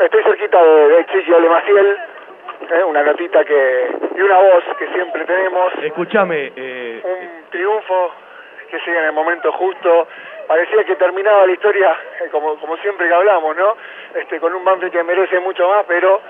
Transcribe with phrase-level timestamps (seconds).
[0.00, 1.98] Estoy cerquita de, de Chiqui Ale Maciel,
[2.70, 5.72] eh, una notita que y una voz que siempre tenemos.
[5.82, 8.12] Escúchame, eh, Un triunfo
[8.70, 10.08] que llega en el momento justo.
[10.46, 13.76] Parecía que terminaba la historia, eh, como, como siempre que hablamos, ¿no?
[14.14, 16.20] Este, con un Banfield que merece mucho más, pero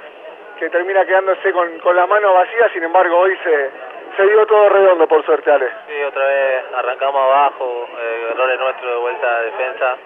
[0.59, 2.69] que termina quedándose con, con la mano vacía.
[2.73, 3.71] Sin embargo, hoy se,
[4.17, 5.69] se dio todo redondo, por suerte, Ale.
[5.87, 9.96] Sí, otra vez arrancamos abajo, eh, errores nuestros de vuelta a defensa.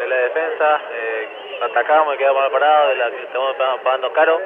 [0.00, 1.28] De la defensa, eh,
[1.70, 4.40] atacamos y quedamos mal parados, la estamos pagando- caro.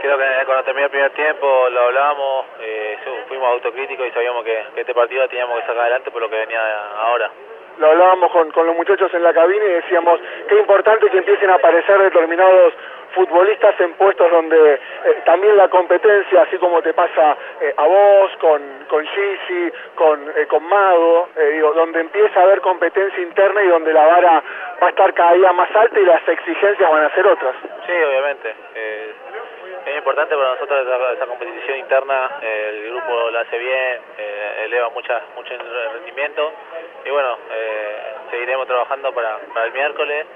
[0.00, 2.98] Creo que cuando terminó el primer tiempo lo hablamos, eh,
[3.28, 6.60] fuimos autocríticos y sabíamos que este partido teníamos que sacar adelante por lo que venía
[7.00, 7.30] ahora.
[7.78, 11.50] Lo hablábamos con, con los muchachos en la cabina y decíamos qué importante que empiecen
[11.50, 12.74] a aparecer determinados
[13.14, 14.78] futbolistas en puestos donde eh,
[15.24, 20.46] también la competencia, así como te pasa eh, a vos, con, con Gigi, con, eh,
[20.46, 24.42] con Mago, eh, digo, donde empieza a haber competencia interna y donde la vara
[24.82, 27.54] va a estar cada día más alta y las exigencias van a ser otras.
[27.86, 28.54] Sí, obviamente.
[29.86, 34.00] es importante para nosotros esa, esa competición interna, el grupo la hace bien,
[34.64, 35.54] eleva mucha, mucho
[35.92, 36.52] rendimiento
[37.04, 40.26] y bueno, eh, seguiremos trabajando para, para el miércoles.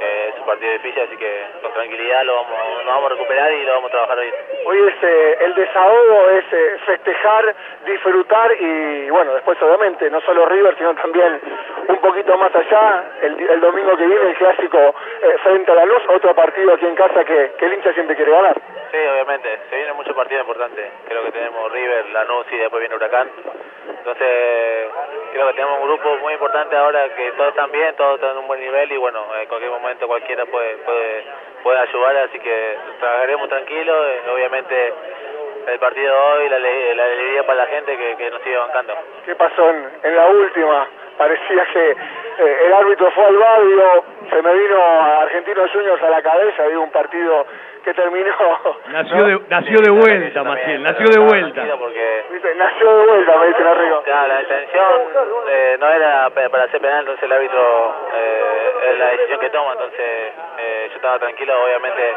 [0.00, 3.64] Eh, es un partido difícil, así que con tranquilidad lo vamos, vamos a recuperar y
[3.64, 4.32] lo vamos a trabajar hoy.
[4.66, 7.54] Hoy es eh, el desahogo, es eh, festejar,
[7.86, 11.40] disfrutar y bueno, después obviamente no solo River, sino también
[11.88, 15.84] un poquito más allá, el, el domingo que viene el clásico eh, frente a la
[15.84, 18.54] luz, otro partido aquí en casa que, que el hincha siempre quiere ganar.
[18.90, 20.90] Sí, obviamente, se vienen muchos partidos importantes.
[21.08, 23.30] Creo que tenemos River, Lanús y después viene Huracán.
[23.88, 24.88] Entonces,
[25.32, 28.38] creo que tenemos un grupo muy importante ahora que todos están bien, todos están en
[28.38, 31.24] un buen nivel y bueno, en cualquier momento cualquiera puede puede,
[31.62, 34.06] puede ayudar, así que trabajaremos tranquilos.
[34.08, 34.92] eh, obviamente,
[35.66, 38.94] el partido de hoy, la, la alegría para la gente que, que nos sigue bancando.
[39.24, 40.86] ¿Qué pasó en, en la última?
[41.16, 46.02] Parecía que eh, el árbitro fue al bar, digo, se me vino a Argentinos Juniors
[46.02, 47.46] a la cabeza, digo, un partido
[47.84, 48.34] que terminó...
[48.88, 49.26] nació ¿no?
[49.26, 51.62] de, nació de vuelta, Maciel, nació de vuelta.
[51.78, 52.24] Porque
[52.56, 54.02] Nació de vuelta, me dicen arriba.
[54.04, 54.84] Claro, la intención
[55.48, 59.72] eh, no era para hacer penal, entonces el árbitro eh, es la decisión que toma,
[59.72, 62.14] entonces eh, yo estaba tranquilo, obviamente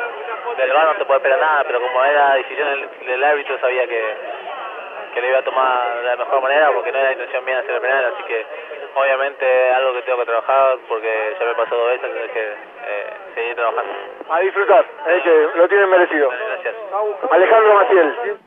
[0.57, 3.88] del VAR no te puede esperar nada, pero como era decisión del, del árbitro sabía
[3.88, 4.03] que,
[5.13, 7.59] que lo iba a tomar de la mejor manera porque no era la intención mía
[7.59, 8.45] hacer el penal, así que
[8.97, 13.13] obviamente algo que tengo que trabajar porque ya me pasó dos veces, entonces que eh,
[13.35, 13.94] seguir trabajando.
[14.30, 16.30] A disfrutar, eh, que lo tienen merecido.
[16.30, 16.75] Gracias.
[17.30, 18.38] Alejandro Maciel.